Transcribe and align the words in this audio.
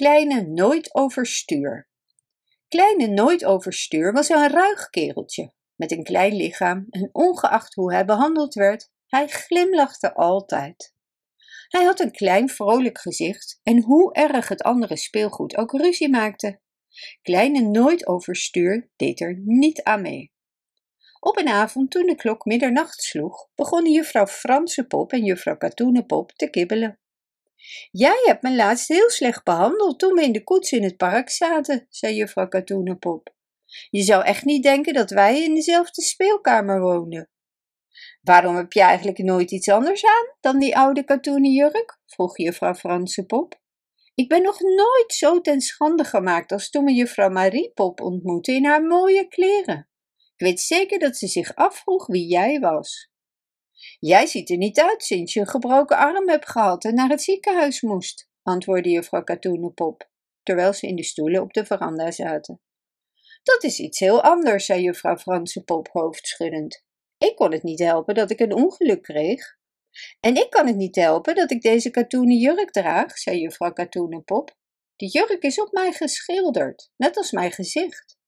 Kleine 0.00 0.42
Nooit 0.42 0.94
Overstuur. 0.94 1.88
Kleine 2.68 3.06
Nooit 3.06 3.44
Overstuur 3.44 4.12
was 4.12 4.28
een 4.28 4.48
ruig 4.48 4.90
kereltje 4.90 5.52
met 5.74 5.92
een 5.92 6.02
klein 6.02 6.34
lichaam 6.34 6.86
en 6.90 7.08
ongeacht 7.12 7.74
hoe 7.74 7.92
hij 7.92 8.04
behandeld 8.04 8.54
werd, 8.54 8.90
hij 9.06 9.28
glimlachte 9.28 10.14
altijd. 10.14 10.94
Hij 11.68 11.84
had 11.84 12.00
een 12.00 12.10
klein 12.10 12.48
vrolijk 12.48 13.00
gezicht 13.00 13.60
en 13.62 13.82
hoe 13.82 14.12
erg 14.12 14.48
het 14.48 14.62
andere 14.62 14.96
speelgoed 14.96 15.56
ook 15.56 15.72
ruzie 15.72 16.08
maakte. 16.08 16.60
Kleine 17.22 17.60
Nooit 17.60 18.06
Overstuur 18.06 18.90
deed 18.96 19.20
er 19.20 19.40
niet 19.44 19.82
aan 19.82 20.02
mee. 20.02 20.32
Op 21.18 21.36
een 21.36 21.48
avond 21.48 21.90
toen 21.90 22.06
de 22.06 22.16
klok 22.16 22.44
middernacht 22.44 23.02
sloeg, 23.02 23.48
begonnen 23.54 23.92
juffrouw 23.92 24.26
Franse 24.26 24.86
Pop 24.86 25.12
en 25.12 25.24
juffrouw 25.24 25.56
Katoenen 25.56 26.06
Pop 26.06 26.32
te 26.32 26.50
kibbelen. 26.50 26.99
Jij 27.90 28.22
hebt 28.24 28.42
me 28.42 28.54
laatst 28.54 28.88
heel 28.88 29.10
slecht 29.10 29.44
behandeld 29.44 29.98
toen 29.98 30.14
we 30.14 30.22
in 30.22 30.32
de 30.32 30.44
koets 30.44 30.72
in 30.72 30.82
het 30.82 30.96
park 30.96 31.30
zaten, 31.30 31.86
zei 31.88 32.14
juffrouw 32.14 32.48
Katoenenpop. 32.48 33.34
Je 33.90 34.02
zou 34.02 34.24
echt 34.24 34.44
niet 34.44 34.62
denken 34.62 34.94
dat 34.94 35.10
wij 35.10 35.42
in 35.42 35.54
dezelfde 35.54 36.02
speelkamer 36.02 36.80
woonden. 36.80 37.30
Waarom 38.22 38.56
heb 38.56 38.72
je 38.72 38.80
eigenlijk 38.80 39.18
nooit 39.18 39.50
iets 39.50 39.68
anders 39.68 40.04
aan 40.04 40.36
dan 40.40 40.58
die 40.58 40.76
oude 40.76 41.04
katoenen 41.04 41.52
jurk? 41.52 41.98
vroeg 42.06 42.38
juffrouw 42.38 42.74
Franse 42.74 43.26
Pop. 43.26 43.60
Ik 44.14 44.28
ben 44.28 44.42
nog 44.42 44.60
nooit 44.60 45.12
zo 45.12 45.40
ten 45.40 45.60
schande 45.60 46.04
gemaakt 46.04 46.52
als 46.52 46.70
toen 46.70 46.84
we 46.84 46.92
juffrouw 46.92 47.30
Marie 47.30 47.70
Pop 47.72 48.00
ontmoette 48.00 48.52
in 48.52 48.64
haar 48.64 48.82
mooie 48.82 49.28
kleren. 49.28 49.88
Ik 50.36 50.46
weet 50.46 50.60
zeker 50.60 50.98
dat 50.98 51.16
ze 51.16 51.26
zich 51.26 51.54
afvroeg 51.54 52.06
wie 52.06 52.26
jij 52.26 52.58
was. 52.58 53.10
Jij 54.00 54.26
ziet 54.26 54.50
er 54.50 54.56
niet 54.56 54.80
uit 54.80 55.02
sinds 55.02 55.32
je 55.32 55.40
een 55.40 55.46
gebroken 55.46 55.96
arm 55.96 56.28
hebt 56.28 56.50
gehad 56.50 56.84
en 56.84 56.94
naar 56.94 57.08
het 57.08 57.22
ziekenhuis 57.22 57.80
moest, 57.80 58.28
antwoordde 58.42 58.90
juffrouw 58.90 59.22
Katoenenpop, 59.22 60.10
terwijl 60.42 60.72
ze 60.72 60.86
in 60.86 60.96
de 60.96 61.02
stoelen 61.02 61.42
op 61.42 61.52
de 61.52 61.64
veranda 61.64 62.10
zaten. 62.10 62.60
Dat 63.42 63.64
is 63.64 63.78
iets 63.78 63.98
heel 63.98 64.22
anders, 64.22 64.64
zei 64.64 64.82
juffrouw 64.82 65.16
Franse 65.16 65.64
Pop 65.64 65.88
hoofdschuddend. 65.92 66.84
Ik 67.18 67.36
kon 67.36 67.52
het 67.52 67.62
niet 67.62 67.78
helpen 67.78 68.14
dat 68.14 68.30
ik 68.30 68.40
een 68.40 68.54
ongeluk 68.54 69.02
kreeg. 69.02 69.58
En 70.20 70.36
ik 70.36 70.50
kan 70.50 70.66
het 70.66 70.76
niet 70.76 70.96
helpen 70.96 71.34
dat 71.34 71.50
ik 71.50 71.62
deze 71.62 71.90
katoenen 71.90 72.36
jurk 72.36 72.70
draag, 72.70 73.18
zei 73.18 73.40
juffrouw 73.40 73.72
Katoenenpop. 73.72 74.56
Die 74.96 75.10
jurk 75.10 75.42
is 75.42 75.60
op 75.60 75.72
mij 75.72 75.92
geschilderd, 75.92 76.90
net 76.96 77.16
als 77.16 77.30
mijn 77.30 77.52
gezicht. 77.52 78.18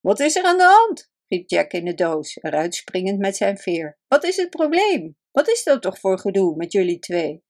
Wat 0.00 0.20
is 0.20 0.36
er 0.36 0.44
aan 0.44 0.56
de 0.58 0.64
hand? 0.64 1.11
Riep 1.32 1.50
Jack 1.50 1.72
in 1.72 1.84
de 1.84 1.94
doos, 1.94 2.38
eruit 2.40 2.74
springend 2.74 3.18
met 3.18 3.36
zijn 3.36 3.58
veer. 3.58 3.98
Wat 4.08 4.24
is 4.24 4.36
het 4.36 4.50
probleem? 4.50 5.16
Wat 5.30 5.48
is 5.48 5.64
dat 5.64 5.82
toch 5.82 5.98
voor 5.98 6.18
gedoe 6.18 6.56
met 6.56 6.72
jullie 6.72 6.98
twee? 6.98 7.44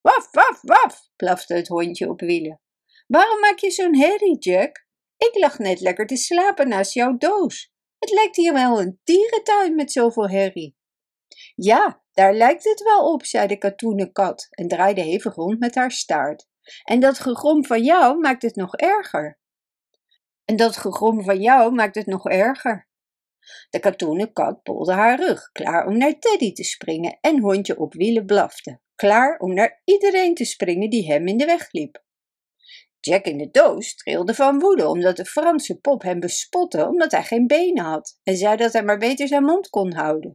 Waf, 0.00 0.28
waf, 0.30 0.60
waf, 0.62 1.08
plafte 1.16 1.54
het 1.54 1.68
hondje 1.68 2.08
op 2.08 2.20
wielen. 2.20 2.60
Waarom 3.06 3.40
maak 3.40 3.58
je 3.58 3.70
zo'n 3.70 3.96
herrie, 3.96 4.38
Jack? 4.38 4.86
Ik 5.16 5.38
lag 5.38 5.58
net 5.58 5.80
lekker 5.80 6.06
te 6.06 6.16
slapen 6.16 6.68
naast 6.68 6.94
jouw 6.94 7.16
doos. 7.16 7.72
Het 7.98 8.10
lijkt 8.10 8.36
hier 8.36 8.52
wel 8.52 8.80
een 8.80 9.00
dierentuin 9.04 9.74
met 9.74 9.92
zoveel 9.92 10.28
herrie. 10.28 10.76
Ja, 11.54 12.02
daar 12.12 12.34
lijkt 12.34 12.64
het 12.64 12.82
wel 12.82 13.12
op, 13.12 13.24
zei 13.24 13.46
de 13.46 13.58
katoenen 13.58 14.12
kat 14.12 14.46
en 14.50 14.68
draaide 14.68 15.00
hevig 15.00 15.34
rond 15.34 15.58
met 15.58 15.74
haar 15.74 15.90
staart. 15.90 16.46
En 16.84 17.00
dat 17.00 17.18
gegrom 17.18 17.64
van 17.64 17.82
jou 17.82 18.18
maakt 18.18 18.42
het 18.42 18.56
nog 18.56 18.76
erger. 18.76 19.38
En 20.44 20.56
dat 20.56 20.76
gegrom 20.76 21.24
van 21.24 21.40
jou 21.40 21.72
maakt 21.72 21.94
het 21.94 22.06
nog 22.06 22.28
erger. 22.28 22.90
De 23.70 23.78
katoenen 23.78 24.32
kat 24.32 24.62
polde 24.62 24.92
haar 24.92 25.18
rug, 25.18 25.50
klaar 25.52 25.86
om 25.86 25.96
naar 25.98 26.18
Teddy 26.18 26.52
te 26.52 26.64
springen 26.64 27.18
en 27.20 27.40
hondje 27.40 27.78
op 27.78 27.94
wielen 27.94 28.26
blafte, 28.26 28.80
klaar 28.94 29.38
om 29.38 29.54
naar 29.54 29.80
iedereen 29.84 30.34
te 30.34 30.44
springen 30.44 30.90
die 30.90 31.06
hem 31.12 31.26
in 31.26 31.36
de 31.36 31.44
weg 31.44 31.72
liep. 31.72 32.04
Jack 33.00 33.24
in 33.24 33.38
de 33.38 33.50
doos 33.50 33.94
trilde 33.94 34.34
van 34.34 34.58
woede 34.58 34.88
omdat 34.88 35.16
de 35.16 35.24
Franse 35.24 35.80
pop 35.80 36.02
hem 36.02 36.20
bespotte 36.20 36.86
omdat 36.86 37.12
hij 37.12 37.22
geen 37.22 37.46
benen 37.46 37.84
had 37.84 38.18
en 38.22 38.36
zei 38.36 38.56
dat 38.56 38.72
hij 38.72 38.84
maar 38.84 38.98
beter 38.98 39.28
zijn 39.28 39.44
mond 39.44 39.68
kon 39.68 39.92
houden. 39.92 40.34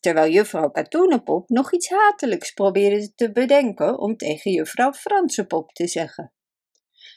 Terwijl 0.00 0.32
juffrouw 0.32 0.70
Katoenenpop 0.70 1.48
nog 1.48 1.72
iets 1.72 1.88
hatelijks 1.88 2.52
probeerde 2.52 3.14
te 3.14 3.32
bedenken 3.32 3.98
om 3.98 4.16
tegen 4.16 4.50
juffrouw 4.50 4.92
Franse 4.92 5.46
pop 5.46 5.72
te 5.72 5.86
zeggen. 5.86 6.32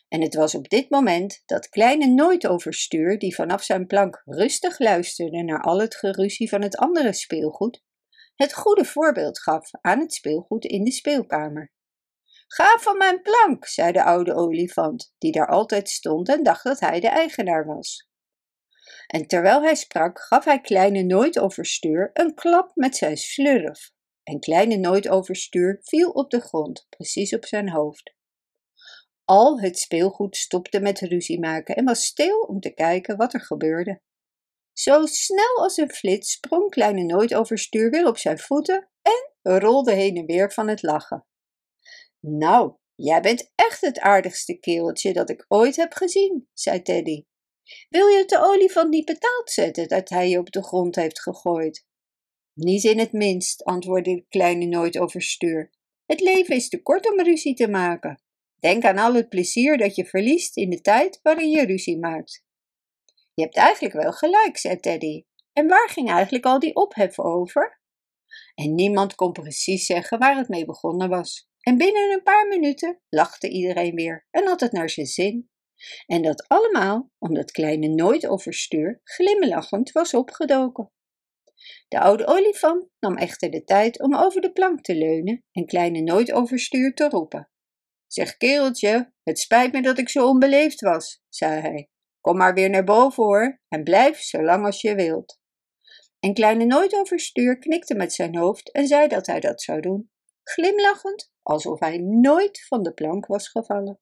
En 0.09 0.21
het 0.21 0.35
was 0.35 0.55
op 0.55 0.69
dit 0.69 0.89
moment 0.89 1.41
dat 1.45 1.69
kleine 1.69 2.07
nooit 2.07 2.47
overstuur, 2.47 3.19
die 3.19 3.35
vanaf 3.35 3.63
zijn 3.63 3.87
plank 3.87 4.21
rustig 4.25 4.79
luisterde 4.79 5.43
naar 5.43 5.61
al 5.61 5.79
het 5.79 5.95
geruzie 5.95 6.49
van 6.49 6.61
het 6.61 6.77
andere 6.77 7.13
speelgoed, 7.13 7.83
het 8.35 8.53
goede 8.53 8.85
voorbeeld 8.85 9.39
gaf 9.39 9.69
aan 9.81 9.99
het 9.99 10.13
speelgoed 10.13 10.65
in 10.65 10.83
de 10.83 10.91
speelkamer. 10.91 11.71
Ga 12.47 12.77
van 12.79 12.97
mijn 12.97 13.21
plank, 13.21 13.65
zei 13.65 13.91
de 13.91 14.03
oude 14.03 14.33
olifant, 14.33 15.13
die 15.17 15.31
daar 15.31 15.47
altijd 15.47 15.89
stond 15.89 16.29
en 16.29 16.43
dacht 16.43 16.63
dat 16.63 16.79
hij 16.79 16.99
de 16.99 17.09
eigenaar 17.09 17.65
was. 17.65 18.09
En 19.07 19.27
terwijl 19.27 19.61
hij 19.61 19.75
sprak, 19.75 20.19
gaf 20.19 20.45
hij 20.45 20.61
kleine 20.61 21.01
nooit 21.03 21.39
overstuur 21.39 22.09
een 22.13 22.33
klap 22.33 22.71
met 22.75 22.95
zijn 22.95 23.17
slurf. 23.17 23.91
En 24.23 24.39
kleine 24.39 24.77
nooit 24.77 25.09
overstuur 25.09 25.79
viel 25.81 26.09
op 26.09 26.29
de 26.29 26.39
grond, 26.39 26.85
precies 26.89 27.33
op 27.33 27.45
zijn 27.45 27.69
hoofd. 27.69 28.17
Al 29.29 29.59
het 29.59 29.79
speelgoed 29.79 30.35
stopte 30.35 30.79
met 30.79 30.99
ruzie 30.99 31.39
maken 31.39 31.75
en 31.75 31.85
was 31.85 32.05
stil 32.05 32.39
om 32.41 32.59
te 32.59 32.73
kijken 32.73 33.17
wat 33.17 33.33
er 33.33 33.41
gebeurde. 33.41 34.01
Zo 34.73 35.05
snel 35.05 35.55
als 35.57 35.77
een 35.77 35.91
flits 35.91 36.31
sprong 36.31 36.69
Kleine 36.69 37.03
Nooit 37.03 37.33
overstuur 37.33 37.89
weer 37.89 38.07
op 38.07 38.17
zijn 38.17 38.39
voeten 38.39 38.89
en 39.01 39.57
rolde 39.59 39.93
heen 39.93 40.15
en 40.15 40.25
weer 40.25 40.51
van 40.51 40.67
het 40.67 40.81
lachen. 40.81 41.25
Nou, 42.19 42.73
jij 42.95 43.21
bent 43.21 43.51
echt 43.55 43.81
het 43.81 43.99
aardigste 43.99 44.59
kereltje 44.59 45.13
dat 45.13 45.29
ik 45.29 45.45
ooit 45.47 45.75
heb 45.75 45.93
gezien, 45.93 46.47
zei 46.53 46.81
Teddy. 46.81 47.23
Wil 47.89 48.07
je 48.07 48.25
de 48.25 48.39
olifant 48.41 48.89
niet 48.89 49.05
betaald 49.05 49.49
zetten 49.49 49.87
dat 49.87 50.09
hij 50.09 50.29
je 50.29 50.39
op 50.39 50.51
de 50.51 50.63
grond 50.63 50.95
heeft 50.95 51.21
gegooid? 51.21 51.85
Niet 52.53 52.83
in 52.83 52.99
het 52.99 53.11
minst, 53.11 53.63
antwoordde 53.63 54.15
de 54.15 54.25
kleine 54.29 54.65
nooit 54.65 54.97
overstuur. 54.97 55.71
Het 56.05 56.19
leven 56.19 56.55
is 56.55 56.69
te 56.69 56.81
kort 56.81 57.11
om 57.11 57.21
ruzie 57.21 57.53
te 57.53 57.67
maken. 57.67 58.21
Denk 58.59 58.83
aan 58.83 58.97
al 58.97 59.13
het 59.13 59.29
plezier 59.29 59.77
dat 59.77 59.95
je 59.95 60.05
verliest 60.05 60.57
in 60.57 60.69
de 60.69 60.81
tijd 60.81 61.19
waarin 61.21 61.49
je 61.49 61.65
ruzie 61.65 61.99
maakt. 61.99 62.43
Je 63.33 63.43
hebt 63.43 63.57
eigenlijk 63.57 63.93
wel 63.93 64.11
gelijk, 64.11 64.57
zei 64.57 64.79
Teddy. 64.79 65.23
En 65.53 65.67
waar 65.67 65.89
ging 65.89 66.09
eigenlijk 66.09 66.45
al 66.45 66.59
die 66.59 66.75
ophef 66.75 67.19
over? 67.19 67.81
En 68.55 68.75
niemand 68.75 69.15
kon 69.15 69.31
precies 69.31 69.85
zeggen 69.85 70.19
waar 70.19 70.37
het 70.37 70.47
mee 70.47 70.65
begonnen 70.65 71.09
was. 71.09 71.49
En 71.59 71.77
binnen 71.77 72.11
een 72.11 72.23
paar 72.23 72.47
minuten 72.47 73.01
lachte 73.09 73.49
iedereen 73.49 73.95
weer 73.95 74.27
en 74.31 74.47
had 74.47 74.59
het 74.59 74.71
naar 74.71 74.89
zijn 74.89 75.05
zin. 75.05 75.49
En 76.05 76.21
dat 76.21 76.47
allemaal 76.47 77.11
omdat 77.17 77.51
Kleine 77.51 77.87
nooit 77.87 78.27
overstuur 78.27 78.99
glimlachend 79.03 79.91
was 79.91 80.13
opgedoken. 80.13 80.91
De 81.87 81.99
oude 81.99 82.27
olifant 82.27 82.87
nam 82.99 83.17
echter 83.17 83.51
de 83.51 83.63
tijd 83.63 84.01
om 84.01 84.15
over 84.15 84.41
de 84.41 84.51
plank 84.51 84.81
te 84.81 84.95
leunen 84.95 85.45
en 85.51 85.65
Kleine 85.65 86.01
nooit 86.01 86.31
overstuur 86.31 86.93
te 86.93 87.09
roepen. 87.09 87.49
Zeg 88.09 88.37
kereltje, 88.37 89.13
het 89.23 89.39
spijt 89.39 89.71
me 89.71 89.81
dat 89.81 89.97
ik 89.97 90.09
zo 90.09 90.27
onbeleefd 90.27 90.81
was, 90.81 91.21
zei 91.29 91.61
hij. 91.61 91.89
Kom 92.21 92.37
maar 92.37 92.53
weer 92.53 92.69
naar 92.69 92.83
boven 92.83 93.23
hoor 93.23 93.61
en 93.67 93.83
blijf 93.83 94.19
zo 94.19 94.43
lang 94.43 94.65
als 94.65 94.81
je 94.81 94.95
wilt. 94.95 95.39
En 96.19 96.33
Kleine 96.33 96.65
Nooit 96.65 96.93
Overstuur 96.93 97.57
knikte 97.57 97.95
met 97.95 98.13
zijn 98.13 98.37
hoofd 98.37 98.71
en 98.71 98.87
zei 98.87 99.07
dat 99.07 99.25
hij 99.25 99.39
dat 99.39 99.61
zou 99.61 99.81
doen, 99.81 100.11
glimlachend 100.43 101.31
alsof 101.41 101.79
hij 101.79 101.97
nooit 101.97 102.65
van 102.67 102.83
de 102.83 102.93
plank 102.93 103.25
was 103.25 103.49
gevallen. 103.49 103.99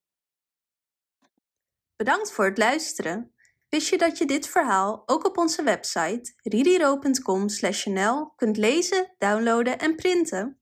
Bedankt 1.96 2.32
voor 2.32 2.46
het 2.46 2.58
luisteren. 2.58 3.34
Wist 3.70 3.90
je 3.90 3.98
dat 3.98 4.18
je 4.18 4.26
dit 4.26 4.48
verhaal 4.48 5.04
ook 5.06 5.26
op 5.26 5.38
onze 5.38 5.64
website 5.64 6.34
ridiro.com/nl 6.44 8.34
kunt 8.36 8.58
lezen, 8.58 9.16
downloaden 9.18 9.80
en 9.80 9.96
printen? 9.96 10.57